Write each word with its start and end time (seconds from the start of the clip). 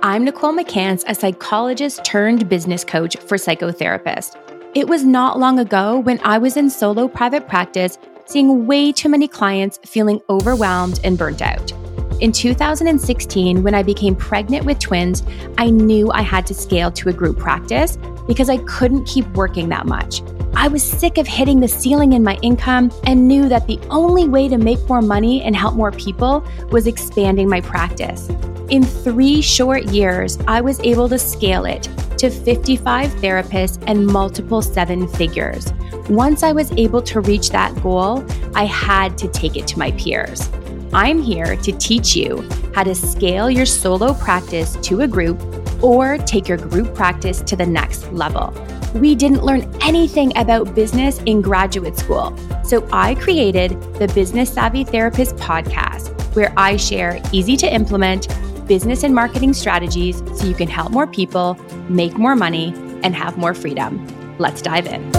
I'm 0.00 0.24
Nicole 0.24 0.52
McCance, 0.52 1.02
a 1.08 1.14
psychologist 1.14 2.04
turned 2.04 2.48
business 2.48 2.84
coach 2.84 3.16
for 3.16 3.36
psychotherapists. 3.36 4.36
It 4.72 4.86
was 4.86 5.04
not 5.04 5.40
long 5.40 5.58
ago 5.58 5.98
when 5.98 6.20
I 6.22 6.38
was 6.38 6.56
in 6.56 6.70
solo 6.70 7.08
private 7.08 7.48
practice, 7.48 7.98
seeing 8.24 8.68
way 8.68 8.92
too 8.92 9.08
many 9.08 9.26
clients 9.26 9.80
feeling 9.84 10.20
overwhelmed 10.30 11.00
and 11.02 11.18
burnt 11.18 11.42
out. 11.42 11.72
In 12.20 12.30
2016, 12.30 13.64
when 13.64 13.74
I 13.74 13.82
became 13.82 14.14
pregnant 14.14 14.64
with 14.64 14.78
twins, 14.78 15.24
I 15.58 15.70
knew 15.70 16.12
I 16.12 16.22
had 16.22 16.46
to 16.46 16.54
scale 16.54 16.92
to 16.92 17.08
a 17.08 17.12
group 17.12 17.36
practice 17.36 17.96
because 18.28 18.48
I 18.48 18.58
couldn't 18.58 19.04
keep 19.04 19.26
working 19.30 19.68
that 19.70 19.86
much. 19.86 20.22
I 20.54 20.68
was 20.68 20.84
sick 20.84 21.18
of 21.18 21.26
hitting 21.26 21.58
the 21.58 21.66
ceiling 21.66 22.12
in 22.12 22.22
my 22.22 22.36
income 22.42 22.92
and 23.04 23.26
knew 23.26 23.48
that 23.48 23.66
the 23.66 23.80
only 23.90 24.28
way 24.28 24.48
to 24.48 24.58
make 24.58 24.88
more 24.88 25.02
money 25.02 25.42
and 25.42 25.56
help 25.56 25.74
more 25.74 25.90
people 25.90 26.46
was 26.70 26.86
expanding 26.86 27.48
my 27.48 27.60
practice. 27.60 28.30
In 28.70 28.84
three 28.84 29.40
short 29.40 29.84
years, 29.84 30.36
I 30.46 30.60
was 30.60 30.78
able 30.80 31.08
to 31.08 31.18
scale 31.18 31.64
it 31.64 31.84
to 32.18 32.28
55 32.28 33.10
therapists 33.12 33.82
and 33.86 34.06
multiple 34.06 34.60
seven 34.60 35.08
figures. 35.08 35.72
Once 36.10 36.42
I 36.42 36.52
was 36.52 36.70
able 36.72 37.00
to 37.02 37.20
reach 37.20 37.48
that 37.48 37.74
goal, 37.82 38.26
I 38.54 38.66
had 38.66 39.16
to 39.18 39.28
take 39.28 39.56
it 39.56 39.66
to 39.68 39.78
my 39.78 39.92
peers. 39.92 40.50
I'm 40.92 41.22
here 41.22 41.56
to 41.56 41.72
teach 41.72 42.14
you 42.14 42.46
how 42.74 42.82
to 42.82 42.94
scale 42.94 43.50
your 43.50 43.64
solo 43.64 44.12
practice 44.12 44.76
to 44.82 45.00
a 45.00 45.08
group 45.08 45.40
or 45.82 46.18
take 46.18 46.46
your 46.46 46.58
group 46.58 46.94
practice 46.94 47.40
to 47.42 47.56
the 47.56 47.66
next 47.66 48.12
level. 48.12 48.52
We 48.94 49.14
didn't 49.14 49.44
learn 49.44 49.62
anything 49.82 50.36
about 50.36 50.74
business 50.74 51.20
in 51.24 51.40
graduate 51.40 51.96
school. 51.96 52.36
So 52.64 52.86
I 52.92 53.14
created 53.14 53.70
the 53.94 54.08
Business 54.14 54.52
Savvy 54.52 54.84
Therapist 54.84 55.36
podcast, 55.36 56.10
where 56.34 56.52
I 56.56 56.76
share 56.76 57.20
easy 57.32 57.56
to 57.58 57.72
implement 57.72 58.28
business 58.68 59.02
and 59.02 59.14
marketing 59.14 59.54
strategies 59.54 60.18
so 60.38 60.46
you 60.46 60.54
can 60.54 60.68
help 60.68 60.92
more 60.92 61.06
people, 61.06 61.54
make 61.88 62.18
more 62.18 62.36
money, 62.36 62.74
and 63.02 63.16
have 63.16 63.38
more 63.38 63.54
freedom. 63.54 64.06
Let's 64.38 64.60
dive 64.62 64.86
in. 64.86 65.10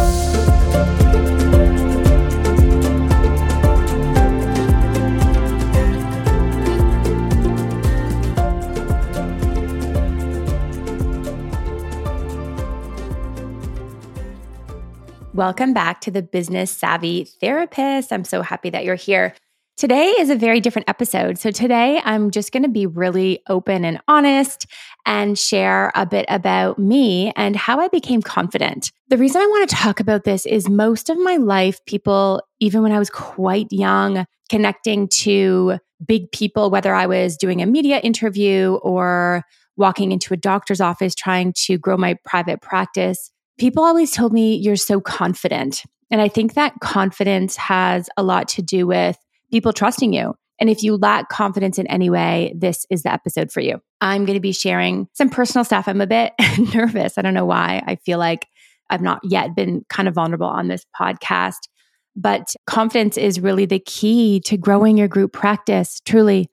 Welcome 15.34 15.74
back 15.74 16.02
to 16.02 16.12
the 16.12 16.22
Business 16.22 16.70
Savvy 16.70 17.24
Therapist. 17.24 18.12
I'm 18.12 18.26
so 18.26 18.42
happy 18.42 18.70
that 18.72 18.84
you're 18.84 18.96
here. 18.96 19.34
Today 19.80 20.14
is 20.20 20.30
a 20.30 20.36
very 20.36 20.60
different 20.60 20.90
episode. 20.90 21.38
So, 21.38 21.52
today 21.52 22.02
I'm 22.04 22.32
just 22.32 22.52
going 22.52 22.64
to 22.64 22.70
be 22.70 22.86
really 22.86 23.42
open 23.48 23.86
and 23.86 24.02
honest 24.10 24.66
and 25.06 25.40
share 25.40 25.94
a 25.96 26.06
bit 26.06 26.26
about 26.28 26.78
me 26.78 27.32
and 27.38 27.56
how 27.56 27.80
I 27.80 27.88
became 27.88 28.22
confident. 28.22 28.92
The 29.08 29.18
reason 29.18 29.42
I 29.42 29.46
want 29.46 29.70
to 29.70 29.76
talk 29.78 30.02
about 30.02 30.26
this 30.26 30.46
is 30.46 30.68
most 30.68 31.10
of 31.10 31.18
my 31.18 31.38
life, 31.38 31.80
people, 31.86 32.42
even 32.60 32.84
when 32.84 32.92
I 32.92 33.00
was 33.00 33.10
quite 33.10 33.68
young, 33.72 34.26
connecting 34.50 35.08
to 35.20 35.78
big 36.06 36.30
people, 36.34 36.70
whether 36.70 36.94
I 36.94 37.08
was 37.08 37.38
doing 37.38 37.62
a 37.62 37.66
media 37.66 38.00
interview 38.00 38.78
or 38.82 39.44
walking 39.78 40.12
into 40.12 40.34
a 40.34 40.38
doctor's 40.38 40.82
office 40.82 41.16
trying 41.16 41.54
to 41.68 41.78
grow 41.78 41.96
my 41.96 42.18
private 42.26 42.62
practice, 42.62 43.32
people 43.58 43.86
always 43.86 44.12
told 44.12 44.34
me, 44.34 44.56
You're 44.56 44.76
so 44.76 45.00
confident. 45.00 45.84
And 46.12 46.20
I 46.20 46.28
think 46.28 46.56
that 46.56 46.74
confidence 46.82 47.56
has 47.56 48.10
a 48.18 48.24
lot 48.24 48.50
to 48.50 48.62
do 48.62 48.86
with 48.86 49.18
people 49.52 49.74
trusting 49.74 50.14
you. 50.14 50.36
And 50.60 50.70
if 50.70 50.84
you 50.84 50.98
lack 50.98 51.30
confidence 51.30 51.80
in 51.80 51.88
any 51.88 52.10
way, 52.10 52.54
this 52.56 52.86
is 52.90 53.04
the 53.04 53.14
episode 53.14 53.52
for 53.52 53.62
you. 53.62 53.82
I'm 54.02 54.26
going 54.26 54.36
to 54.36 54.42
be 54.42 54.52
sharing 54.52 55.08
some 55.14 55.30
personal 55.30 55.64
stuff. 55.64 55.88
I'm 55.88 56.02
a 56.02 56.08
bit 56.08 56.34
nervous. 56.74 57.18
I 57.18 57.22
don't 57.22 57.34
know 57.34 57.46
why. 57.46 57.82
I 57.86 57.96
feel 57.96 58.20
like 58.20 58.46
I've 58.90 59.02
not 59.02 59.20
yet 59.24 59.56
been 59.56 59.86
kind 59.90 60.08
of 60.08 60.16
vulnerable 60.16 60.48
on 60.48 60.68
this 60.68 60.86
podcast, 61.00 61.70
but 62.16 62.54
confidence 62.68 63.18
is 63.18 63.40
really 63.40 63.66
the 63.66 63.80
key 63.80 64.42
to 64.42 64.58
growing 64.58 64.98
your 64.98 65.08
group 65.08 65.32
practice. 65.32 66.02
Truly. 66.06 66.50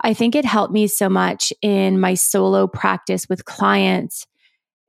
I 0.00 0.14
think 0.14 0.34
it 0.34 0.44
helped 0.44 0.72
me 0.72 0.86
so 0.86 1.08
much 1.08 1.52
in 1.60 2.00
my 2.00 2.14
solo 2.14 2.66
practice 2.66 3.28
with 3.28 3.44
clients 3.44 4.26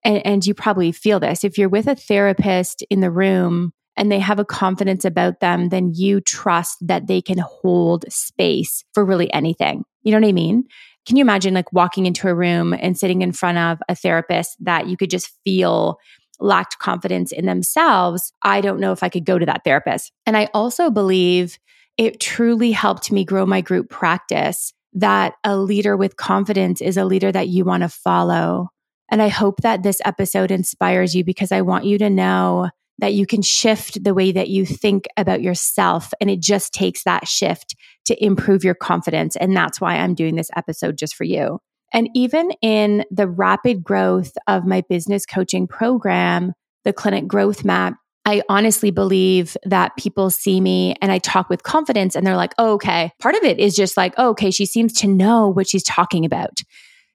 and, 0.03 0.25
and 0.25 0.46
you 0.46 0.53
probably 0.53 0.92
feel 0.92 1.19
this 1.19 1.44
if 1.44 1.58
you're 1.58 1.69
with 1.69 1.88
a 1.88 1.96
therapist 1.96 2.84
in 2.90 3.00
the 3.00 3.12
room 3.12 3.74
and 3.96 4.12
they 4.12 4.20
have 4.20 4.40
a 4.40 4.46
confidence 4.46 5.06
about 5.06 5.40
them, 5.40 5.70
then 5.70 5.92
you 5.94 6.22
trust 6.22 6.78
that 6.81 7.08
they 7.08 7.22
can 7.22 7.38
hold 7.38 8.06
space 8.09 8.84
for 8.94 9.06
really 9.06 9.31
anything. 9.34 9.84
You 10.04 10.12
know 10.12 10.20
what 10.20 10.30
I 10.30 10.34
mean? 10.34 10.66
Can 11.06 11.18
you 11.18 11.22
imagine 11.22 11.54
like 11.54 11.72
walking 11.74 12.06
into 12.06 12.28
a 12.28 12.36
room 12.36 12.74
and 12.74 12.98
sitting 12.98 13.22
in 13.22 13.31
front 13.31 13.58
of 13.58 13.80
a 13.90 13.96
therapist 13.96 14.56
that 14.62 14.88
you 14.88 14.98
could 14.98 15.09
just 15.09 15.31
feel 15.44 15.98
lacked 16.40 16.80
confidence 16.80 17.31
in 17.31 17.46
themselves? 17.46 18.31
I 18.42 18.62
don't 18.62 18.80
know 18.80 18.92
if 18.92 19.04
I 19.04 19.09
could 19.09 19.26
go 19.26 19.38
to 19.38 19.46
that 19.46 19.64
therapist. 19.64 20.12
And 20.25 20.38
I 20.38 20.50
also 20.54 20.90
believe 20.90 21.58
it 21.98 22.20
truly 22.20 22.72
helped 22.72 23.12
me 23.12 23.25
grow 23.25 23.46
my 23.46 23.62
group 23.62 23.90
practice 23.90 24.74
that 24.94 25.34
a 25.44 25.58
leader 25.58 25.98
with 25.98 26.18
confidence 26.18 26.81
is 26.81 26.98
a 26.98 27.06
leader 27.06 27.31
that 27.31 27.48
you 27.50 27.66
want 27.66 27.84
to 27.84 27.90
follow 27.90 28.70
and 29.14 29.22
I 29.22 29.28
hope 29.28 29.62
that 29.62 29.84
this 29.84 30.02
episode 30.06 30.50
inspires 30.50 31.14
you 31.14 31.24
because 31.24 31.52
I 31.52 31.62
want 31.62 31.86
you 31.86 32.00
to 32.00 32.10
know 32.10 32.70
that 33.00 33.14
you 33.14 33.26
can 33.26 33.42
shift 33.42 34.04
the 34.04 34.14
way 34.14 34.31
that 34.31 34.50
you 34.50 34.66
think 34.66 35.08
about 35.18 35.42
yourself. 35.42 36.14
And 36.22 36.30
it 36.30 36.42
just 36.42 36.74
takes 36.74 37.04
that 37.04 37.28
shift 37.28 37.76
to 38.06 38.24
improve 38.24 38.64
your 38.64 38.76
confidence. 38.76 39.36
And 39.36 39.56
that's 39.56 39.81
why 39.81 39.96
I'm 39.96 40.14
doing 40.14 40.36
this 40.36 40.50
episode 40.56 40.98
just 40.98 41.16
for 41.16 41.24
you. 41.24 41.59
And 41.92 42.09
even 42.16 42.52
in 42.62 43.06
the 43.12 43.28
rapid 43.28 43.84
growth 43.84 44.34
of 44.48 44.66
my 44.66 44.81
business 44.90 45.26
coaching 45.26 45.68
program, 45.68 46.54
the 46.84 46.94
Clinic 46.94 47.28
Growth 47.28 47.64
Map, 47.64 47.96
I 48.26 48.42
honestly 48.48 48.90
believe 48.90 49.58
that 49.66 49.96
people 49.98 50.30
see 50.30 50.62
me 50.62 50.96
and 51.02 51.12
I 51.12 51.20
talk 51.20 51.50
with 51.50 51.64
confidence 51.64 52.16
and 52.16 52.25
they're 52.25 52.38
like, 52.38 52.54
oh, 52.58 52.74
okay. 52.74 53.12
Part 53.20 53.36
of 53.36 53.44
it 53.44 53.60
is 53.60 53.75
just 53.75 53.98
like, 53.98 54.14
oh, 54.18 54.30
okay, 54.30 54.50
she 54.50 54.66
seems 54.66 54.94
to 54.94 55.08
know 55.08 55.50
what 55.50 55.68
she's 55.68 55.84
talking 55.84 56.25
about. 56.25 56.62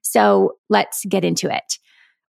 So 0.01 0.53
let's 0.69 1.03
get 1.05 1.25
into 1.25 1.53
it. 1.53 1.77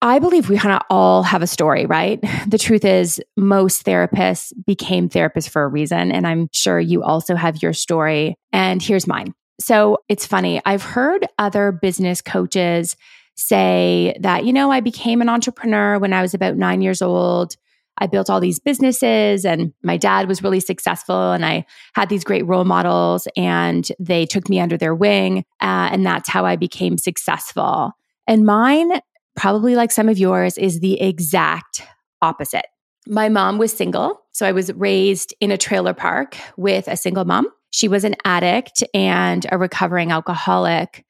I 0.02 0.19
believe 0.19 0.47
we 0.47 0.58
kind 0.58 0.75
of 0.75 0.81
all 0.90 1.24
have 1.24 1.41
a 1.41 1.47
story, 1.47 1.85
right? 1.85 2.19
The 2.47 2.58
truth 2.58 2.85
is, 2.85 3.19
most 3.35 3.85
therapists 3.85 4.53
became 4.66 5.09
therapists 5.09 5.50
for 5.50 5.63
a 5.63 5.68
reason. 5.68 6.13
And 6.13 6.25
I'm 6.25 6.47
sure 6.53 6.80
you 6.80 7.03
also 7.03 7.35
have 7.35 7.62
your 7.62 7.74
story. 7.74 8.35
And 8.53 8.81
here's 8.81 9.06
mine. 9.06 9.34
So 9.59 9.97
it's 10.08 10.25
funny. 10.25 10.62
I've 10.66 10.84
heard 10.84 11.25
other 11.38 11.74
business 11.74 12.22
coaches 12.22 12.96
say 13.35 14.16
that, 14.22 14.46
you 14.46 14.53
know, 14.53 14.72
I 14.72 14.80
became 14.80 15.22
an 15.22 15.28
entrepreneur 15.28 16.00
when 16.00 16.14
I 16.14 16.22
was 16.22 16.34
about 16.34 16.56
nine 16.56 16.81
years 16.81 17.02
old. 17.02 17.56
I 17.97 18.08
built 18.08 18.29
all 18.29 18.40
these 18.40 18.59
businesses 18.59 19.44
and 19.44 19.74
my 19.84 19.97
dad 19.97 20.28
was 20.28 20.44
really 20.44 20.59
successful 20.59 21.31
and 21.31 21.46
I 21.46 21.66
had 21.96 22.08
these 22.08 22.24
great 22.24 22.46
role 22.46 22.66
models 22.66 23.28
and 23.35 23.88
they 24.00 24.25
took 24.25 24.47
me 24.47 24.59
under 24.59 24.78
their 24.78 24.96
wing. 24.96 25.40
Uh, 25.62 25.90
and 25.91 26.06
that's 26.06 26.29
how 26.29 26.46
I 26.46 26.56
became 26.56 26.97
successful. 26.97 27.91
And 28.28 28.46
mine 28.46 29.00
probably 29.38 29.75
like 29.75 29.92
some 29.92 30.09
of 30.09 30.18
yours, 30.18 30.58
is 30.58 30.81
the 30.81 31.00
exact 31.00 31.84
opposite. 32.22 32.66
My 33.08 33.30
mom 33.30 33.58
was 33.58 33.72
single. 33.72 34.22
So 34.34 34.46
I 34.46 34.52
was 34.52 34.74
raised 34.74 35.34
in 35.40 35.52
a 35.52 35.58
trailer 35.58 35.94
park 35.94 36.38
with 36.58 36.90
a 36.90 36.98
single 36.98 37.24
mom. 37.24 37.47
She 37.70 37.88
was 37.88 38.03
an 38.03 38.16
addict 38.26 38.84
and 38.94 39.46
a 39.50 39.58
recovering 39.58 40.12
alcoholic. 40.12 41.06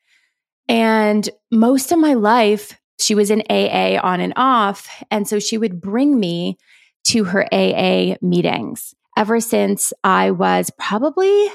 And 0.67 1.27
most 1.51 1.91
of 1.91 1.97
my 1.97 2.13
life, 2.13 2.79
she 2.99 3.15
was 3.15 3.31
in 3.31 3.43
AA 3.49 3.99
on 4.01 4.19
and 4.19 4.33
off. 4.35 5.03
And 5.09 5.27
so 5.27 5.39
she 5.39 5.57
would 5.57 5.81
bring 5.81 6.19
me 6.19 6.57
to 7.05 7.23
her 7.23 7.47
AA 7.51 8.15
meetings 8.21 8.93
ever 9.17 9.39
since 9.39 9.93
I 10.03 10.31
was 10.31 10.69
probably 10.77 11.49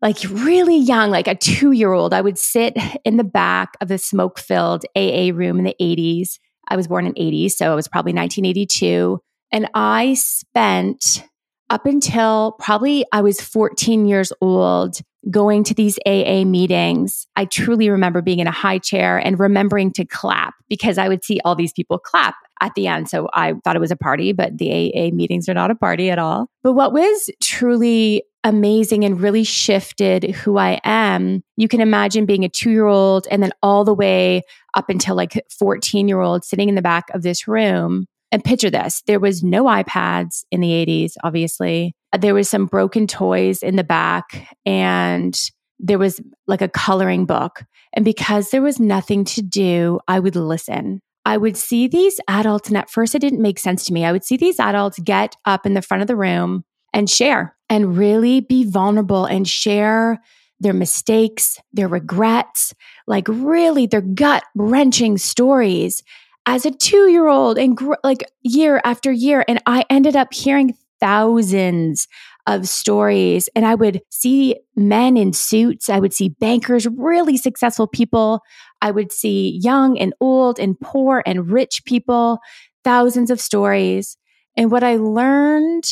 like 0.00 0.18
really 0.30 0.78
young, 0.78 1.10
like 1.10 1.28
a 1.28 1.34
two 1.34 1.72
year 1.72 1.92
old, 1.92 2.14
I 2.14 2.20
would 2.20 2.38
sit 2.38 2.76
in 3.04 3.16
the 3.16 3.24
back 3.24 3.76
of 3.80 3.88
the 3.88 3.98
smoke 3.98 4.38
filled 4.38 4.84
AA 4.96 5.30
room 5.32 5.58
in 5.58 5.64
the 5.64 5.76
80s. 5.80 6.38
I 6.68 6.76
was 6.76 6.86
born 6.86 7.06
in 7.06 7.14
80, 7.16 7.48
so 7.48 7.72
it 7.72 7.76
was 7.76 7.88
probably 7.88 8.12
1982. 8.12 9.20
And 9.50 9.68
I 9.74 10.14
spent 10.14 11.24
up 11.70 11.86
until 11.86 12.52
probably 12.58 13.04
I 13.12 13.22
was 13.22 13.40
14 13.40 14.06
years 14.06 14.32
old 14.40 15.00
going 15.30 15.64
to 15.64 15.74
these 15.74 15.98
AA 16.06 16.44
meetings. 16.44 17.26
I 17.36 17.44
truly 17.44 17.90
remember 17.90 18.22
being 18.22 18.38
in 18.38 18.46
a 18.46 18.52
high 18.52 18.78
chair 18.78 19.18
and 19.18 19.38
remembering 19.38 19.92
to 19.94 20.04
clap 20.04 20.54
because 20.68 20.96
I 20.96 21.08
would 21.08 21.24
see 21.24 21.40
all 21.44 21.54
these 21.54 21.72
people 21.72 21.98
clap 21.98 22.36
at 22.60 22.74
the 22.74 22.86
end. 22.86 23.08
So 23.08 23.28
I 23.32 23.54
thought 23.64 23.76
it 23.76 23.80
was 23.80 23.90
a 23.90 23.96
party, 23.96 24.32
but 24.32 24.56
the 24.56 24.70
AA 24.70 25.14
meetings 25.14 25.48
are 25.48 25.54
not 25.54 25.70
a 25.70 25.74
party 25.74 26.10
at 26.10 26.18
all. 26.18 26.48
But 26.62 26.74
what 26.74 26.92
was 26.92 27.30
truly 27.42 28.22
amazing 28.48 29.04
and 29.04 29.20
really 29.20 29.44
shifted 29.44 30.24
who 30.24 30.56
I 30.56 30.80
am. 30.82 31.42
You 31.56 31.68
can 31.68 31.82
imagine 31.82 32.24
being 32.24 32.44
a 32.44 32.48
two 32.48 32.70
year 32.70 32.86
old 32.86 33.28
and 33.30 33.42
then 33.42 33.52
all 33.62 33.84
the 33.84 33.94
way 33.94 34.42
up 34.74 34.88
until 34.88 35.14
like 35.14 35.40
14 35.58 36.08
year 36.08 36.20
old 36.20 36.44
sitting 36.44 36.68
in 36.68 36.74
the 36.74 36.82
back 36.82 37.10
of 37.10 37.22
this 37.22 37.46
room. 37.46 38.06
And 38.32 38.42
picture 38.42 38.70
this 38.70 39.02
there 39.06 39.20
was 39.20 39.42
no 39.42 39.64
iPads 39.64 40.44
in 40.50 40.60
the 40.60 40.70
80s, 40.70 41.12
obviously. 41.22 41.94
There 42.18 42.34
was 42.34 42.48
some 42.48 42.66
broken 42.66 43.06
toys 43.06 43.62
in 43.62 43.76
the 43.76 43.84
back 43.84 44.48
and 44.64 45.38
there 45.78 45.98
was 45.98 46.20
like 46.46 46.62
a 46.62 46.68
coloring 46.68 47.26
book. 47.26 47.64
And 47.92 48.04
because 48.04 48.50
there 48.50 48.62
was 48.62 48.80
nothing 48.80 49.24
to 49.26 49.42
do, 49.42 50.00
I 50.08 50.20
would 50.20 50.36
listen. 50.36 51.00
I 51.24 51.36
would 51.36 51.58
see 51.58 51.88
these 51.88 52.18
adults, 52.26 52.68
and 52.68 52.78
at 52.78 52.88
first 52.88 53.14
it 53.14 53.18
didn't 53.18 53.42
make 53.42 53.58
sense 53.58 53.84
to 53.84 53.92
me. 53.92 54.04
I 54.04 54.12
would 54.12 54.24
see 54.24 54.38
these 54.38 54.58
adults 54.58 54.98
get 54.98 55.36
up 55.44 55.66
in 55.66 55.74
the 55.74 55.82
front 55.82 56.00
of 56.00 56.06
the 56.06 56.16
room 56.16 56.64
and 56.94 57.08
share 57.08 57.54
and 57.70 57.96
really 57.96 58.40
be 58.40 58.64
vulnerable 58.64 59.24
and 59.24 59.46
share 59.46 60.20
their 60.60 60.72
mistakes, 60.72 61.58
their 61.72 61.88
regrets, 61.88 62.74
like 63.06 63.28
really 63.28 63.86
their 63.86 64.00
gut 64.00 64.42
wrenching 64.54 65.18
stories 65.18 66.02
as 66.46 66.64
a 66.66 66.70
two 66.70 67.08
year 67.08 67.28
old 67.28 67.58
and 67.58 67.76
gr- 67.76 67.94
like 68.02 68.24
year 68.42 68.80
after 68.84 69.12
year. 69.12 69.44
And 69.46 69.62
I 69.66 69.84
ended 69.90 70.16
up 70.16 70.32
hearing 70.32 70.74
thousands 71.00 72.08
of 72.46 72.66
stories 72.66 73.48
and 73.54 73.66
I 73.66 73.74
would 73.74 74.00
see 74.08 74.56
men 74.74 75.16
in 75.16 75.34
suits. 75.34 75.90
I 75.90 76.00
would 76.00 76.14
see 76.14 76.30
bankers, 76.30 76.86
really 76.86 77.36
successful 77.36 77.86
people. 77.86 78.40
I 78.80 78.90
would 78.90 79.12
see 79.12 79.60
young 79.62 79.98
and 79.98 80.14
old 80.20 80.58
and 80.58 80.80
poor 80.80 81.22
and 81.26 81.50
rich 81.50 81.82
people, 81.84 82.38
thousands 82.82 83.30
of 83.30 83.40
stories. 83.40 84.16
And 84.56 84.70
what 84.70 84.82
I 84.82 84.96
learned 84.96 85.84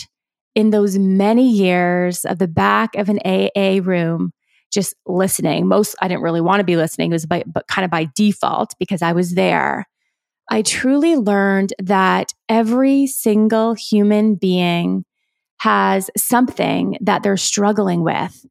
in 0.56 0.70
those 0.70 0.98
many 0.98 1.48
years 1.48 2.24
of 2.24 2.38
the 2.38 2.48
back 2.48 2.96
of 2.96 3.10
an 3.10 3.20
AA 3.26 3.78
room, 3.82 4.32
just 4.72 4.94
listening. 5.06 5.68
Most 5.68 5.94
I 6.00 6.08
didn't 6.08 6.22
really 6.22 6.40
want 6.40 6.60
to 6.60 6.64
be 6.64 6.76
listening, 6.76 7.10
it 7.10 7.14
was 7.14 7.26
by, 7.26 7.44
but 7.46 7.68
kind 7.68 7.84
of 7.84 7.90
by 7.90 8.08
default 8.16 8.74
because 8.80 9.02
I 9.02 9.12
was 9.12 9.34
there. 9.34 9.86
I 10.50 10.62
truly 10.62 11.14
learned 11.14 11.74
that 11.78 12.32
every 12.48 13.06
single 13.06 13.74
human 13.74 14.34
being 14.36 15.04
has 15.58 16.10
something 16.16 16.96
that 17.02 17.22
they're 17.22 17.36
struggling 17.36 18.02
with. 18.02 18.46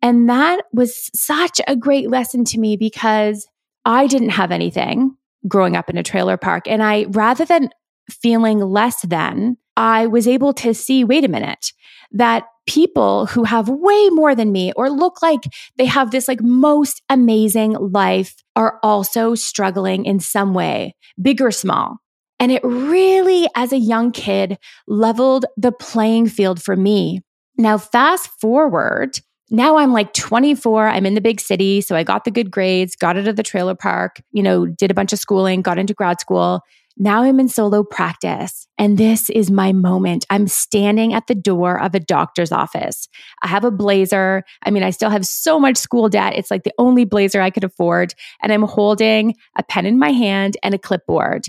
And 0.00 0.30
that 0.30 0.62
was 0.72 1.10
such 1.14 1.60
a 1.68 1.76
great 1.76 2.08
lesson 2.08 2.44
to 2.46 2.58
me 2.58 2.78
because 2.78 3.46
I 3.84 4.06
didn't 4.06 4.30
have 4.30 4.50
anything 4.50 5.14
growing 5.46 5.76
up 5.76 5.90
in 5.90 5.98
a 5.98 6.02
trailer 6.02 6.38
park. 6.38 6.66
And 6.66 6.82
I, 6.82 7.04
rather 7.10 7.44
than 7.44 7.68
feeling 8.08 8.60
less 8.60 9.02
than, 9.02 9.58
I 9.80 10.08
was 10.08 10.28
able 10.28 10.52
to 10.52 10.74
see 10.74 11.04
wait 11.04 11.24
a 11.24 11.28
minute, 11.28 11.72
that 12.12 12.44
people 12.66 13.24
who 13.24 13.44
have 13.44 13.66
way 13.70 14.10
more 14.10 14.34
than 14.34 14.52
me 14.52 14.72
or 14.76 14.90
look 14.90 15.22
like 15.22 15.40
they 15.76 15.86
have 15.86 16.10
this 16.10 16.28
like 16.28 16.42
most 16.42 17.00
amazing 17.08 17.72
life 17.72 18.34
are 18.54 18.78
also 18.82 19.34
struggling 19.34 20.04
in 20.04 20.20
some 20.20 20.52
way, 20.52 20.94
big 21.20 21.40
or 21.40 21.50
small. 21.50 21.96
And 22.38 22.52
it 22.52 22.62
really, 22.62 23.48
as 23.54 23.72
a 23.72 23.78
young 23.78 24.12
kid, 24.12 24.58
leveled 24.86 25.46
the 25.56 25.72
playing 25.72 26.28
field 26.28 26.62
for 26.62 26.76
me. 26.76 27.22
Now, 27.56 27.78
fast 27.78 28.28
forward, 28.38 29.18
now 29.50 29.78
I'm 29.78 29.94
like 29.94 30.12
24. 30.12 30.88
I'm 30.88 31.06
in 31.06 31.14
the 31.14 31.20
big 31.22 31.40
city. 31.40 31.80
So 31.80 31.96
I 31.96 32.04
got 32.04 32.24
the 32.24 32.30
good 32.30 32.50
grades, 32.50 32.96
got 32.96 33.16
out 33.16 33.28
of 33.28 33.36
the 33.36 33.42
trailer 33.42 33.74
park, 33.74 34.20
you 34.32 34.42
know, 34.42 34.66
did 34.66 34.90
a 34.90 34.94
bunch 34.94 35.14
of 35.14 35.18
schooling, 35.18 35.62
got 35.62 35.78
into 35.78 35.94
grad 35.94 36.20
school. 36.20 36.60
Now 37.02 37.22
I'm 37.22 37.40
in 37.40 37.48
solo 37.48 37.82
practice 37.82 38.66
and 38.76 38.98
this 38.98 39.30
is 39.30 39.50
my 39.50 39.72
moment. 39.72 40.26
I'm 40.28 40.46
standing 40.46 41.14
at 41.14 41.28
the 41.28 41.34
door 41.34 41.80
of 41.80 41.94
a 41.94 41.98
doctor's 41.98 42.52
office. 42.52 43.08
I 43.40 43.48
have 43.48 43.64
a 43.64 43.70
blazer. 43.70 44.42
I 44.66 44.70
mean, 44.70 44.82
I 44.82 44.90
still 44.90 45.08
have 45.08 45.26
so 45.26 45.58
much 45.58 45.78
school 45.78 46.10
debt. 46.10 46.34
It's 46.36 46.50
like 46.50 46.64
the 46.64 46.74
only 46.76 47.06
blazer 47.06 47.40
I 47.40 47.48
could 47.48 47.64
afford. 47.64 48.12
And 48.42 48.52
I'm 48.52 48.64
holding 48.64 49.34
a 49.56 49.62
pen 49.62 49.86
in 49.86 49.98
my 49.98 50.10
hand 50.12 50.58
and 50.62 50.74
a 50.74 50.78
clipboard. 50.78 51.46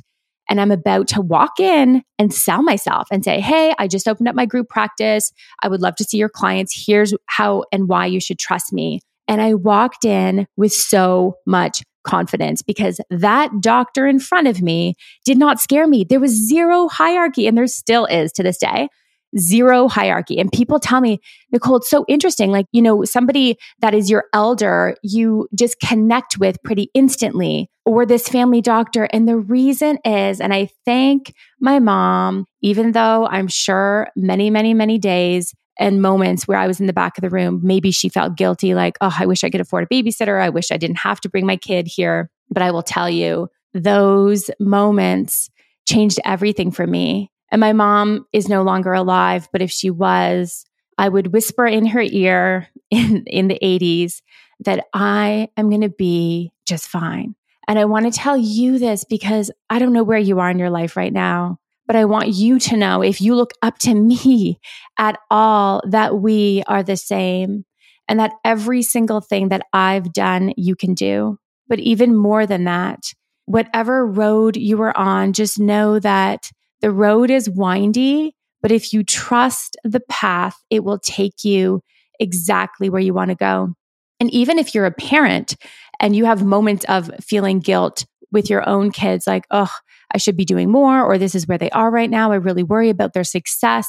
And 0.49 0.61
I'm 0.61 0.71
about 0.71 1.09
to 1.09 1.21
walk 1.21 1.59
in 1.59 2.01
and 2.17 2.33
sell 2.33 2.63
myself 2.63 3.09
and 3.11 3.21
say, 3.25 3.41
Hey, 3.41 3.73
I 3.77 3.89
just 3.89 4.07
opened 4.07 4.29
up 4.29 4.35
my 4.35 4.45
group 4.45 4.69
practice. 4.69 5.33
I 5.61 5.67
would 5.67 5.81
love 5.81 5.97
to 5.97 6.05
see 6.05 6.15
your 6.15 6.29
clients. 6.29 6.85
Here's 6.87 7.13
how 7.25 7.65
and 7.73 7.89
why 7.89 8.05
you 8.05 8.21
should 8.21 8.39
trust 8.39 8.71
me. 8.71 9.01
And 9.27 9.41
I 9.41 9.53
walked 9.55 10.05
in 10.05 10.47
with 10.55 10.71
so 10.71 11.35
much 11.45 11.83
confidence 12.03 12.61
because 12.61 12.99
that 13.09 13.51
doctor 13.61 14.07
in 14.07 14.19
front 14.19 14.47
of 14.47 14.61
me 14.61 14.95
did 15.25 15.37
not 15.37 15.59
scare 15.59 15.87
me. 15.87 16.03
There 16.03 16.19
was 16.19 16.31
zero 16.31 16.87
hierarchy, 16.87 17.47
and 17.47 17.57
there 17.57 17.67
still 17.67 18.05
is 18.05 18.31
to 18.33 18.43
this 18.43 18.57
day. 18.57 18.89
Zero 19.37 19.87
hierarchy. 19.87 20.39
And 20.39 20.51
people 20.51 20.77
tell 20.77 20.99
me, 20.99 21.19
Nicole, 21.53 21.77
it's 21.77 21.89
so 21.89 22.03
interesting. 22.09 22.51
Like, 22.51 22.65
you 22.73 22.81
know, 22.81 23.05
somebody 23.05 23.57
that 23.79 23.93
is 23.93 24.09
your 24.09 24.25
elder, 24.33 24.95
you 25.03 25.47
just 25.55 25.79
connect 25.79 26.37
with 26.37 26.57
pretty 26.65 26.89
instantly, 26.93 27.69
or 27.85 28.05
this 28.05 28.27
family 28.27 28.59
doctor. 28.61 29.05
And 29.13 29.29
the 29.29 29.37
reason 29.37 29.99
is, 30.03 30.41
and 30.41 30.53
I 30.53 30.67
thank 30.85 31.33
my 31.61 31.79
mom, 31.79 32.45
even 32.61 32.91
though 32.91 33.25
I'm 33.25 33.47
sure 33.47 34.09
many, 34.17 34.49
many, 34.49 34.73
many 34.73 34.97
days 34.97 35.53
and 35.79 36.01
moments 36.01 36.47
where 36.47 36.57
I 36.57 36.67
was 36.67 36.79
in 36.79 36.87
the 36.87 36.93
back 36.93 37.17
of 37.17 37.21
the 37.21 37.29
room, 37.29 37.59
maybe 37.63 37.91
she 37.91 38.09
felt 38.09 38.37
guilty, 38.37 38.73
like, 38.73 38.97
oh, 39.01 39.15
I 39.17 39.25
wish 39.25 39.43
I 39.43 39.49
could 39.49 39.61
afford 39.61 39.83
a 39.83 39.87
babysitter. 39.87 40.41
I 40.41 40.49
wish 40.49 40.71
I 40.71 40.77
didn't 40.77 40.99
have 40.99 41.21
to 41.21 41.29
bring 41.29 41.45
my 41.45 41.57
kid 41.57 41.87
here. 41.87 42.29
But 42.49 42.63
I 42.63 42.71
will 42.71 42.83
tell 42.83 43.09
you, 43.09 43.49
those 43.73 44.49
moments 44.59 45.49
changed 45.87 46.19
everything 46.25 46.71
for 46.71 46.85
me. 46.85 47.31
And 47.51 47.59
my 47.59 47.73
mom 47.73 48.25
is 48.33 48.47
no 48.47 48.63
longer 48.63 48.93
alive, 48.93 49.47
but 49.51 49.61
if 49.61 49.71
she 49.71 49.89
was, 49.89 50.65
I 50.97 51.09
would 51.09 51.33
whisper 51.33 51.65
in 51.65 51.85
her 51.87 52.01
ear 52.01 52.67
in, 52.91 53.23
in 53.27 53.47
the 53.47 53.59
80s 53.61 54.21
that 54.61 54.85
I 54.93 55.49
am 55.57 55.69
going 55.69 55.81
to 55.81 55.89
be 55.89 56.51
just 56.65 56.87
fine. 56.87 57.35
And 57.67 57.79
I 57.79 57.85
want 57.85 58.05
to 58.05 58.17
tell 58.17 58.37
you 58.37 58.79
this 58.79 59.05
because 59.05 59.51
I 59.69 59.79
don't 59.79 59.93
know 59.93 60.03
where 60.03 60.19
you 60.19 60.39
are 60.39 60.49
in 60.49 60.59
your 60.59 60.69
life 60.69 60.97
right 60.97 61.13
now. 61.13 61.59
But 61.91 61.97
I 61.97 62.05
want 62.05 62.29
you 62.29 62.57
to 62.57 62.77
know 62.77 63.03
if 63.03 63.19
you 63.19 63.35
look 63.35 63.51
up 63.61 63.77
to 63.79 63.93
me 63.93 64.61
at 64.97 65.19
all, 65.29 65.81
that 65.89 66.21
we 66.21 66.63
are 66.65 66.83
the 66.83 66.95
same 66.95 67.65
and 68.07 68.17
that 68.17 68.31
every 68.45 68.81
single 68.81 69.19
thing 69.19 69.49
that 69.49 69.63
I've 69.73 70.13
done, 70.13 70.53
you 70.55 70.77
can 70.77 70.93
do. 70.93 71.37
But 71.67 71.79
even 71.79 72.15
more 72.15 72.45
than 72.45 72.63
that, 72.63 73.11
whatever 73.45 74.07
road 74.07 74.55
you 74.55 74.81
are 74.81 74.97
on, 74.97 75.33
just 75.33 75.59
know 75.59 75.99
that 75.99 76.49
the 76.79 76.91
road 76.91 77.29
is 77.29 77.49
windy, 77.49 78.37
but 78.61 78.71
if 78.71 78.93
you 78.93 79.03
trust 79.03 79.75
the 79.83 79.99
path, 80.07 80.55
it 80.69 80.85
will 80.85 80.97
take 80.97 81.43
you 81.43 81.81
exactly 82.21 82.89
where 82.89 83.01
you 83.01 83.13
want 83.13 83.31
to 83.31 83.35
go. 83.35 83.73
And 84.21 84.31
even 84.31 84.59
if 84.59 84.73
you're 84.73 84.85
a 84.85 84.91
parent 84.91 85.57
and 85.99 86.15
you 86.15 86.23
have 86.23 86.41
moments 86.41 86.85
of 86.85 87.11
feeling 87.21 87.59
guilt 87.59 88.05
with 88.31 88.49
your 88.49 88.65
own 88.65 88.91
kids, 88.91 89.27
like, 89.27 89.43
oh, 89.51 89.75
I 90.13 90.17
should 90.17 90.37
be 90.37 90.45
doing 90.45 90.69
more, 90.69 91.03
or 91.03 91.17
this 91.17 91.35
is 91.35 91.47
where 91.47 91.57
they 91.57 91.69
are 91.71 91.89
right 91.89 92.09
now. 92.09 92.31
I 92.31 92.35
really 92.35 92.63
worry 92.63 92.89
about 92.89 93.13
their 93.13 93.23
success. 93.23 93.87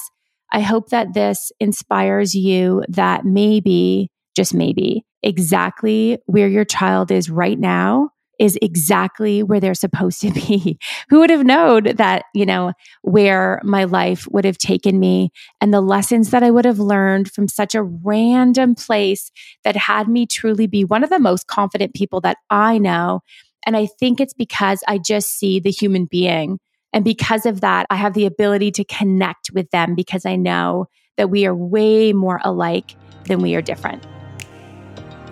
I 0.51 0.61
hope 0.61 0.89
that 0.89 1.13
this 1.13 1.51
inspires 1.59 2.35
you 2.35 2.83
that 2.89 3.25
maybe, 3.25 4.09
just 4.35 4.53
maybe, 4.53 5.03
exactly 5.23 6.19
where 6.25 6.47
your 6.47 6.65
child 6.65 7.11
is 7.11 7.29
right 7.29 7.57
now 7.57 8.09
is 8.39 8.57
exactly 8.61 9.43
where 9.43 9.59
they're 9.59 9.73
supposed 9.73 10.21
to 10.21 10.31
be. 10.47 10.77
Who 11.09 11.19
would 11.19 11.29
have 11.29 11.45
known 11.45 11.83
that, 11.95 12.25
you 12.33 12.45
know, 12.45 12.73
where 13.01 13.61
my 13.63 13.83
life 13.85 14.27
would 14.31 14.45
have 14.45 14.57
taken 14.57 14.99
me 14.99 15.31
and 15.61 15.73
the 15.73 15.81
lessons 15.81 16.31
that 16.31 16.43
I 16.43 16.51
would 16.51 16.65
have 16.65 16.79
learned 16.79 17.31
from 17.31 17.47
such 17.47 17.75
a 17.75 17.83
random 17.83 18.75
place 18.75 19.31
that 19.63 19.75
had 19.75 20.07
me 20.07 20.25
truly 20.25 20.67
be 20.67 20.83
one 20.83 21.03
of 21.03 21.09
the 21.09 21.19
most 21.19 21.47
confident 21.47 21.93
people 21.93 22.21
that 22.21 22.37
I 22.49 22.77
know 22.77 23.21
and 23.65 23.75
I 23.77 23.85
think 23.85 24.19
it's 24.19 24.33
because 24.33 24.83
I 24.87 24.97
just 24.97 25.37
see 25.37 25.59
the 25.59 25.71
human 25.71 26.05
being. 26.05 26.59
And 26.93 27.03
because 27.03 27.45
of 27.45 27.61
that, 27.61 27.87
I 27.89 27.95
have 27.95 28.13
the 28.13 28.25
ability 28.25 28.71
to 28.71 28.83
connect 28.83 29.51
with 29.53 29.69
them 29.71 29.95
because 29.95 30.25
I 30.25 30.35
know 30.35 30.87
that 31.17 31.29
we 31.29 31.45
are 31.45 31.55
way 31.55 32.13
more 32.13 32.39
alike 32.43 32.95
than 33.25 33.41
we 33.41 33.55
are 33.55 33.61
different. 33.61 34.05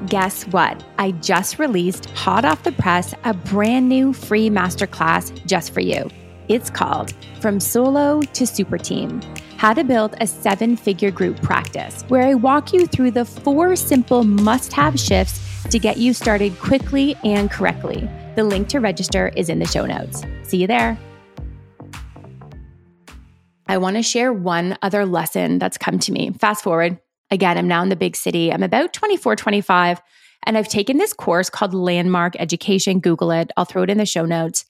Guess 0.07 0.47
what? 0.47 0.83
I 0.97 1.11
just 1.11 1.59
released 1.59 2.09
hot 2.11 2.43
off 2.43 2.63
the 2.63 2.71
press 2.71 3.13
a 3.23 3.35
brand 3.35 3.87
new 3.87 4.13
free 4.13 4.49
masterclass 4.49 5.45
just 5.45 5.71
for 5.71 5.81
you. 5.81 6.09
It's 6.47 6.71
called 6.71 7.13
From 7.39 7.59
Solo 7.59 8.21
to 8.21 8.47
Super 8.47 8.79
Team 8.79 9.21
How 9.57 9.73
to 9.73 9.83
Build 9.83 10.15
a 10.19 10.25
Seven 10.25 10.75
Figure 10.75 11.11
Group 11.11 11.39
Practice, 11.43 12.03
where 12.07 12.23
I 12.27 12.33
walk 12.33 12.73
you 12.73 12.87
through 12.87 13.11
the 13.11 13.25
four 13.25 13.75
simple 13.75 14.23
must 14.23 14.73
have 14.73 14.99
shifts 14.99 15.39
to 15.69 15.77
get 15.77 15.97
you 15.97 16.13
started 16.13 16.59
quickly 16.59 17.15
and 17.23 17.51
correctly. 17.51 18.09
The 18.35 18.45
link 18.45 18.69
to 18.69 18.79
register 18.79 19.31
is 19.35 19.49
in 19.49 19.59
the 19.59 19.67
show 19.67 19.85
notes. 19.85 20.23
See 20.43 20.57
you 20.57 20.67
there. 20.67 20.97
I 23.67 23.77
want 23.77 23.97
to 23.97 24.03
share 24.03 24.31
one 24.31 24.77
other 24.81 25.05
lesson 25.05 25.59
that's 25.59 25.77
come 25.77 25.99
to 25.99 26.11
me. 26.13 26.31
Fast 26.39 26.63
forward. 26.63 26.97
Again, 27.29 27.57
I'm 27.57 27.67
now 27.67 27.83
in 27.83 27.89
the 27.89 27.95
big 27.97 28.15
city. 28.15 28.51
I'm 28.51 28.63
about 28.63 28.93
24, 28.93 29.35
25, 29.35 30.01
and 30.45 30.57
I've 30.57 30.67
taken 30.67 30.97
this 30.97 31.13
course 31.13 31.49
called 31.49 31.73
Landmark 31.73 32.35
Education. 32.39 32.99
Google 32.99 33.31
it. 33.31 33.51
I'll 33.57 33.65
throw 33.65 33.83
it 33.83 33.89
in 33.89 33.97
the 33.97 34.05
show 34.05 34.25
notes. 34.25 34.65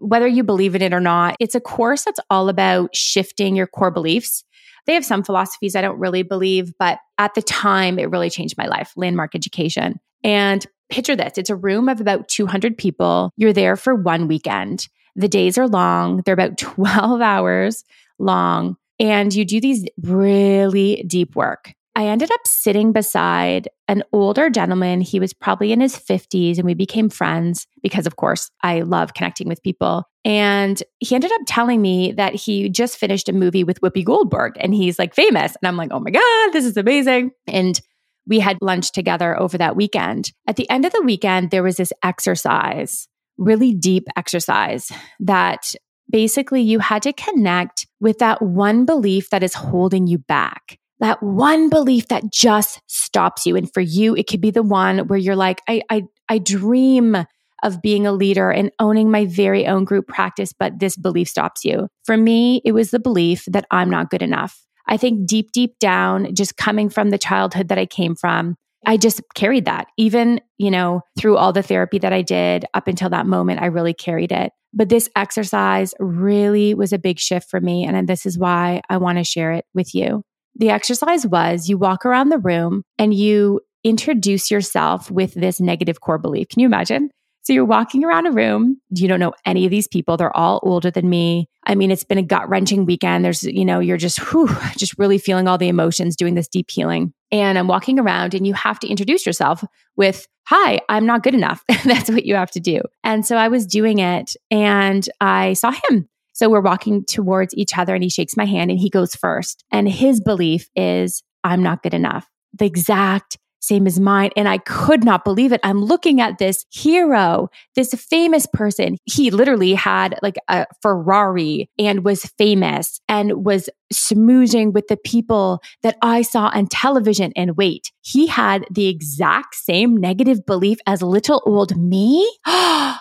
Whether 0.00 0.26
you 0.26 0.44
believe 0.44 0.74
in 0.74 0.82
it 0.82 0.92
or 0.92 1.00
not, 1.00 1.36
it's 1.40 1.54
a 1.54 1.60
course 1.60 2.04
that's 2.04 2.20
all 2.30 2.48
about 2.48 2.94
shifting 2.94 3.56
your 3.56 3.66
core 3.66 3.90
beliefs. 3.90 4.44
They 4.86 4.94
have 4.94 5.04
some 5.04 5.22
philosophies 5.22 5.76
I 5.76 5.80
don't 5.80 5.98
really 5.98 6.22
believe, 6.22 6.72
but 6.78 6.98
at 7.18 7.34
the 7.34 7.42
time, 7.42 7.98
it 7.98 8.10
really 8.10 8.30
changed 8.30 8.56
my 8.58 8.66
life. 8.66 8.92
Landmark 8.96 9.34
Education. 9.34 10.00
And 10.24 10.64
picture 10.92 11.16
this 11.16 11.38
it's 11.38 11.50
a 11.50 11.56
room 11.56 11.88
of 11.88 12.00
about 12.00 12.28
200 12.28 12.76
people. 12.76 13.32
You're 13.36 13.52
there 13.52 13.76
for 13.76 13.94
one 13.94 14.28
weekend. 14.28 14.88
The 15.16 15.28
days 15.28 15.58
are 15.58 15.68
long, 15.68 16.22
they're 16.24 16.34
about 16.34 16.58
12 16.58 17.20
hours 17.20 17.84
long. 18.18 18.76
And 19.00 19.34
you 19.34 19.44
do 19.44 19.60
these 19.60 19.84
really 20.02 21.02
deep 21.06 21.34
work. 21.34 21.74
I 21.94 22.06
ended 22.06 22.30
up 22.30 22.40
sitting 22.46 22.92
beside 22.92 23.68
an 23.86 24.02
older 24.12 24.48
gentleman. 24.48 25.02
He 25.02 25.20
was 25.20 25.34
probably 25.34 25.72
in 25.72 25.80
his 25.80 25.94
50s, 25.94 26.56
and 26.56 26.64
we 26.64 26.72
became 26.72 27.10
friends 27.10 27.66
because, 27.82 28.06
of 28.06 28.16
course, 28.16 28.50
I 28.62 28.80
love 28.80 29.12
connecting 29.12 29.46
with 29.46 29.62
people. 29.62 30.04
And 30.24 30.82
he 31.00 31.14
ended 31.14 31.32
up 31.32 31.42
telling 31.46 31.82
me 31.82 32.12
that 32.12 32.34
he 32.34 32.68
just 32.68 32.96
finished 32.96 33.28
a 33.28 33.32
movie 33.32 33.64
with 33.64 33.80
Whoopi 33.80 34.04
Goldberg 34.04 34.54
and 34.60 34.72
he's 34.72 34.98
like 34.98 35.14
famous. 35.14 35.56
And 35.60 35.68
I'm 35.68 35.76
like, 35.76 35.90
oh 35.92 35.98
my 35.98 36.10
God, 36.10 36.52
this 36.52 36.64
is 36.64 36.76
amazing. 36.76 37.32
And 37.46 37.80
we 38.26 38.40
had 38.40 38.58
lunch 38.60 38.92
together 38.92 39.38
over 39.38 39.58
that 39.58 39.76
weekend. 39.76 40.32
At 40.46 40.56
the 40.56 40.68
end 40.70 40.84
of 40.84 40.92
the 40.92 41.02
weekend, 41.02 41.50
there 41.50 41.62
was 41.62 41.76
this 41.76 41.92
exercise, 42.02 43.08
really 43.36 43.74
deep 43.74 44.04
exercise 44.16 44.90
that 45.20 45.74
basically 46.10 46.62
you 46.62 46.78
had 46.78 47.02
to 47.02 47.12
connect 47.12 47.86
with 48.00 48.18
that 48.18 48.42
one 48.42 48.84
belief 48.84 49.30
that 49.30 49.42
is 49.42 49.54
holding 49.54 50.06
you 50.06 50.18
back 50.18 50.78
that 51.02 51.20
one 51.20 51.68
belief 51.68 52.06
that 52.08 52.32
just 52.32 52.80
stops 52.86 53.44
you. 53.44 53.56
And 53.56 53.70
for 53.74 53.80
you, 53.80 54.14
it 54.14 54.28
could 54.28 54.40
be 54.40 54.52
the 54.52 54.62
one 54.62 55.00
where 55.08 55.18
you're 55.18 55.34
like, 55.34 55.60
I, 55.68 55.82
I, 55.90 56.04
I 56.28 56.38
dream 56.38 57.16
of 57.64 57.82
being 57.82 58.06
a 58.06 58.12
leader 58.12 58.50
and 58.50 58.70
owning 58.78 59.10
my 59.10 59.26
very 59.26 59.66
own 59.66 59.84
group 59.84 60.06
practice, 60.06 60.52
but 60.52 60.78
this 60.78 60.96
belief 60.96 61.28
stops 61.28 61.64
you. 61.64 61.88
For 62.04 62.16
me, 62.16 62.62
it 62.64 62.70
was 62.70 62.92
the 62.92 63.00
belief 63.00 63.44
that 63.48 63.66
I'm 63.70 63.90
not 63.90 64.10
good 64.10 64.22
enough. 64.22 64.64
I 64.86 64.96
think 64.96 65.26
deep, 65.26 65.52
deep 65.52 65.78
down, 65.78 66.34
just 66.34 66.56
coming 66.56 66.88
from 66.88 67.10
the 67.10 67.18
childhood 67.18 67.68
that 67.68 67.78
I 67.78 67.86
came 67.86 68.14
from, 68.14 68.56
I 68.84 68.96
just 68.96 69.20
carried 69.34 69.66
that. 69.66 69.86
Even, 69.96 70.40
you 70.58 70.70
know, 70.70 71.02
through 71.18 71.36
all 71.36 71.52
the 71.52 71.62
therapy 71.62 71.98
that 71.98 72.12
I 72.12 72.22
did 72.22 72.64
up 72.74 72.88
until 72.88 73.10
that 73.10 73.26
moment, 73.26 73.60
I 73.60 73.66
really 73.66 73.94
carried 73.94 74.32
it. 74.32 74.52
But 74.74 74.88
this 74.88 75.08
exercise 75.14 75.94
really 75.98 76.74
was 76.74 76.92
a 76.92 76.98
big 76.98 77.18
shift 77.18 77.48
for 77.50 77.60
me. 77.60 77.84
And 77.84 78.08
this 78.08 78.26
is 78.26 78.38
why 78.38 78.80
I 78.88 78.96
want 78.96 79.18
to 79.18 79.24
share 79.24 79.52
it 79.52 79.66
with 79.74 79.94
you. 79.94 80.24
The 80.56 80.70
exercise 80.70 81.26
was 81.26 81.68
you 81.68 81.78
walk 81.78 82.04
around 82.04 82.30
the 82.30 82.38
room 82.38 82.82
and 82.98 83.14
you 83.14 83.60
introduce 83.84 84.50
yourself 84.50 85.10
with 85.10 85.34
this 85.34 85.60
negative 85.60 86.00
core 86.00 86.18
belief. 86.18 86.48
Can 86.48 86.60
you 86.60 86.66
imagine? 86.66 87.10
So 87.42 87.52
you're 87.52 87.64
walking 87.64 88.04
around 88.04 88.26
a 88.26 88.32
room. 88.32 88.80
You 88.90 89.08
don't 89.08 89.20
know 89.20 89.34
any 89.44 89.64
of 89.64 89.70
these 89.70 89.88
people. 89.88 90.16
They're 90.16 90.36
all 90.36 90.60
older 90.62 90.90
than 90.90 91.08
me. 91.08 91.48
I 91.64 91.74
mean, 91.74 91.90
it's 91.90 92.04
been 92.04 92.18
a 92.18 92.22
gut 92.22 92.48
wrenching 92.48 92.86
weekend. 92.86 93.24
There's, 93.24 93.42
you 93.42 93.64
know, 93.64 93.80
you're 93.80 93.96
just, 93.96 94.18
whew, 94.18 94.48
just 94.76 94.98
really 94.98 95.18
feeling 95.18 95.48
all 95.48 95.58
the 95.58 95.68
emotions 95.68 96.16
doing 96.16 96.34
this 96.34 96.48
deep 96.48 96.70
healing. 96.70 97.12
And 97.30 97.58
I'm 97.58 97.68
walking 97.68 97.98
around 97.98 98.34
and 98.34 98.46
you 98.46 98.54
have 98.54 98.78
to 98.80 98.88
introduce 98.88 99.26
yourself 99.26 99.64
with, 99.96 100.26
Hi, 100.46 100.80
I'm 100.88 101.06
not 101.06 101.22
good 101.22 101.34
enough. 101.34 101.62
That's 101.84 102.10
what 102.10 102.24
you 102.24 102.34
have 102.34 102.50
to 102.52 102.60
do. 102.60 102.80
And 103.04 103.24
so 103.24 103.36
I 103.36 103.48
was 103.48 103.64
doing 103.64 104.00
it 104.00 104.34
and 104.50 105.08
I 105.20 105.52
saw 105.52 105.72
him 105.88 106.08
so 106.32 106.48
we're 106.48 106.60
walking 106.60 107.04
towards 107.04 107.54
each 107.54 107.76
other 107.76 107.94
and 107.94 108.02
he 108.02 108.10
shakes 108.10 108.36
my 108.36 108.46
hand 108.46 108.70
and 108.70 108.80
he 108.80 108.90
goes 108.90 109.14
first. 109.14 109.64
And 109.70 109.88
his 109.88 110.20
belief 110.20 110.68
is, 110.74 111.22
I'm 111.44 111.62
not 111.62 111.82
good 111.82 111.94
enough. 111.94 112.28
The 112.54 112.64
exact 112.64 113.38
same 113.62 113.86
as 113.86 113.98
mine. 113.98 114.30
And 114.36 114.48
I 114.48 114.58
could 114.58 115.04
not 115.04 115.24
believe 115.24 115.52
it. 115.52 115.60
I'm 115.62 115.82
looking 115.82 116.20
at 116.20 116.38
this 116.38 116.66
hero, 116.70 117.48
this 117.74 117.94
famous 117.94 118.46
person. 118.46 118.98
He 119.04 119.30
literally 119.30 119.74
had 119.74 120.18
like 120.22 120.36
a 120.48 120.66
Ferrari 120.82 121.70
and 121.78 122.04
was 122.04 122.24
famous 122.36 123.00
and 123.08 123.44
was 123.44 123.70
smoozing 123.92 124.72
with 124.72 124.88
the 124.88 124.96
people 124.96 125.62
that 125.82 125.96
I 126.02 126.22
saw 126.22 126.50
on 126.52 126.66
television. 126.66 127.32
And 127.36 127.56
wait, 127.56 127.90
he 128.02 128.26
had 128.26 128.66
the 128.70 128.88
exact 128.88 129.54
same 129.54 129.96
negative 129.96 130.44
belief 130.44 130.78
as 130.86 131.02
little 131.02 131.42
old 131.46 131.76
me. 131.76 132.30
oh 132.46 132.98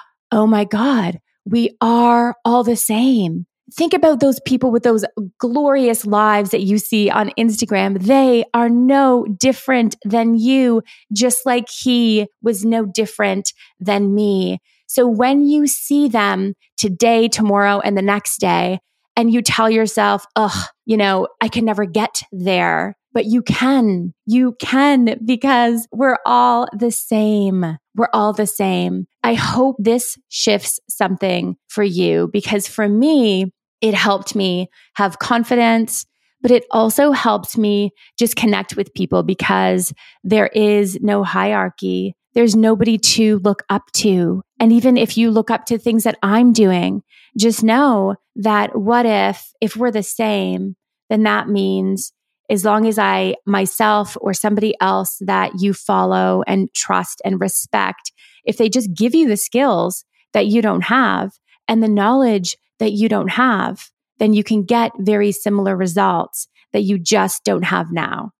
my 0.48 0.64
God 0.64 1.20
we 1.46 1.76
are 1.82 2.36
all 2.46 2.64
the 2.64 2.76
same. 2.76 3.46
Think 3.74 3.94
about 3.94 4.20
those 4.20 4.40
people 4.42 4.72
with 4.72 4.84
those 4.84 5.06
glorious 5.40 6.06
lives 6.06 6.50
that 6.52 6.62
you 6.62 6.78
see 6.78 7.10
on 7.10 7.32
Instagram. 7.40 8.02
They 8.02 8.44
are 8.54 8.70
no 8.70 9.26
different 9.40 9.96
than 10.04 10.36
you, 10.36 10.82
just 11.14 11.46
like 11.46 11.70
he 11.70 12.28
was 12.42 12.66
no 12.66 12.86
different 12.86 13.54
than 13.80 14.14
me. 14.14 14.60
So 14.88 15.08
when 15.08 15.48
you 15.48 15.68
see 15.68 16.10
them 16.10 16.54
today, 16.78 17.30
tomorrow, 17.30 17.80
and 17.80 17.98
the 17.98 18.02
next 18.02 18.40
day, 18.42 18.80
and 19.16 19.32
you 19.32 19.42
tell 19.42 19.70
yourself, 19.70 20.26
ugh, 20.36 20.68
you 20.86 20.98
know, 20.98 21.28
I 21.40 21.48
can 21.48 21.64
never 21.64 21.86
get 21.86 22.24
there, 22.34 22.98
but 23.14 23.26
you 23.26 23.42
can, 23.42 24.14
you 24.26 24.56
can 24.60 25.18
because 25.24 25.88
we're 25.94 26.18
all 26.26 26.68
the 26.78 26.92
same. 26.92 27.78
We're 27.96 28.10
all 28.14 28.34
the 28.34 28.48
same. 28.48 29.06
I 29.24 29.34
hope 29.34 29.76
this 29.80 30.18
shifts 30.30 30.80
something 30.90 31.56
for 31.70 31.84
you 31.84 32.30
because 32.34 32.68
for 32.68 32.90
me, 32.90 33.52
it 33.82 33.94
helped 33.94 34.36
me 34.36 34.70
have 34.96 35.20
confidence, 35.20 36.06
but 36.42 36.52
it 36.52 36.66
also 36.72 37.12
helped 37.12 37.58
me 37.58 37.92
just 38.18 38.36
connect 38.36 38.76
with 38.76 38.94
people 38.94 39.24
because 39.24 39.94
there 40.24 40.48
is 40.48 41.00
no 41.02 41.24
hierarchy. 41.24 42.16
There's 42.34 42.56
nobody 42.56 42.98
to 42.98 43.40
look 43.40 43.64
up 43.70 43.84
to. 43.98 44.42
And 44.60 44.72
even 44.72 44.98
if 44.98 45.18
you 45.18 45.32
look 45.32 45.52
up 45.52 45.66
to 45.66 45.78
things 45.78 46.04
that 46.04 46.18
I'm 46.24 46.54
doing, 46.54 47.04
just 47.38 47.64
know 47.64 48.16
that 48.38 48.78
what 48.78 49.06
if, 49.06 49.52
if 49.60 49.76
we're 49.76 49.92
the 49.92 50.04
same, 50.04 50.76
then 51.10 51.24
that 51.24 51.50
means 51.50 52.14
as 52.50 52.66
long 52.66 52.86
as 52.86 53.00
I 53.00 53.36
myself 53.46 54.18
or 54.20 54.34
somebody 54.34 54.76
else 54.82 55.18
that 55.22 55.54
you 55.60 55.74
follow 55.74 56.44
and 56.48 56.74
trust 56.74 57.22
and 57.24 57.40
respect, 57.40 58.12
if 58.46 58.58
they 58.58 58.70
just 58.70 58.94
give 58.94 59.16
you 59.16 59.28
the 59.28 59.38
skills 59.38 60.04
that 60.34 60.48
you 60.48 60.62
don't 60.62 60.84
have 60.84 61.32
and 61.68 61.82
the 61.82 61.88
knowledge 61.88 62.58
that 62.82 62.92
you 62.92 63.08
don't 63.08 63.30
have, 63.30 63.90
then 64.18 64.34
you 64.34 64.44
can 64.44 64.64
get 64.64 64.92
very 64.98 65.32
similar 65.32 65.78
results 65.78 66.48
that 66.74 66.82
you 66.82 66.98
just 66.98 67.44
don't 67.44 67.64
have 67.64 67.92
now. 67.92 68.32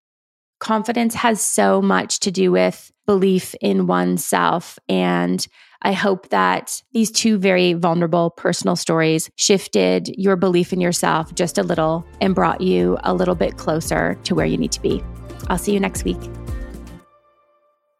Confidence 0.58 1.14
has 1.14 1.40
so 1.40 1.80
much 1.80 2.20
to 2.20 2.30
do 2.30 2.50
with 2.50 2.90
belief 3.06 3.54
in 3.60 3.86
oneself 3.86 4.78
and 4.88 5.46
I 5.84 5.92
hope 5.92 6.28
that 6.28 6.80
these 6.92 7.10
two 7.10 7.38
very 7.38 7.72
vulnerable 7.72 8.30
personal 8.30 8.76
stories 8.76 9.30
shifted 9.36 10.08
your 10.16 10.36
belief 10.36 10.72
in 10.72 10.80
yourself 10.80 11.34
just 11.34 11.58
a 11.58 11.62
little 11.62 12.04
and 12.20 12.34
brought 12.34 12.60
you 12.60 12.98
a 13.02 13.14
little 13.14 13.34
bit 13.34 13.56
closer 13.58 14.16
to 14.24 14.34
where 14.34 14.46
you 14.46 14.56
need 14.56 14.72
to 14.72 14.80
be. 14.80 15.02
I'll 15.48 15.58
see 15.58 15.72
you 15.72 15.80
next 15.80 16.04
week. 16.04 16.20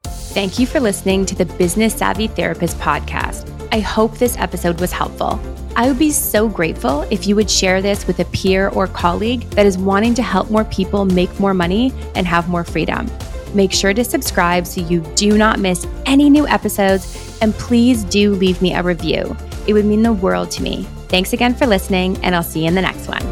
Thank 0.05 0.59
you 0.59 0.67
for 0.67 0.81
listening 0.81 1.27
to 1.27 1.35
the 1.35 1.45
Business 1.45 1.95
Savvy 1.95 2.29
Therapist 2.29 2.79
podcast. 2.79 3.51
I 3.73 3.81
hope 3.81 4.19
this 4.19 4.37
episode 4.39 4.81
was 4.81 4.93
helpful. 4.93 5.41
I 5.75 5.89
would 5.89 5.99
be 5.99 6.11
so 6.11 6.49
grateful 6.49 7.03
if 7.11 7.27
you 7.27 7.35
would 7.37 7.51
share 7.51 7.81
this 7.81 8.07
with 8.07 8.19
a 8.21 8.27
peer 8.27 8.69
or 8.69 8.87
colleague 8.87 9.49
that 9.51 9.65
is 9.65 9.79
wanting 9.79 10.13
to 10.15 10.23
help 10.23 10.51
more 10.51 10.65
people 10.65 11.07
make 11.07 11.41
more 11.41 11.55
money 11.55 11.93
and 12.15 12.27
have 12.27 12.49
more 12.49 12.63
freedom. 12.63 13.11
Make 13.55 13.73
sure 13.73 13.95
to 13.95 14.05
subscribe 14.05 14.67
so 14.67 14.83
you 14.83 15.01
do 15.15 15.39
not 15.39 15.61
miss 15.61 15.87
any 16.05 16.29
new 16.29 16.47
episodes, 16.47 17.39
and 17.41 17.55
please 17.55 18.05
do 18.05 18.35
leave 18.35 18.61
me 18.61 18.75
a 18.75 18.83
review. 18.83 19.37
It 19.67 19.73
would 19.73 19.87
mean 19.87 20.03
the 20.03 20.13
world 20.13 20.51
to 20.53 20.63
me. 20.63 20.85
Thanks 21.09 21.33
again 21.33 21.55
for 21.55 21.67
listening, 21.67 22.23
and 22.23 22.35
I'll 22.35 22.43
see 22.43 22.61
you 22.61 22.69
in 22.69 22.75
the 22.75 22.83
next 22.83 23.09
one. 23.09 23.32